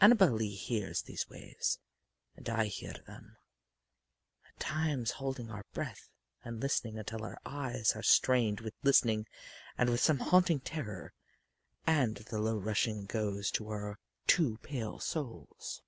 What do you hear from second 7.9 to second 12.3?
are strained with listening and with some haunting terror, and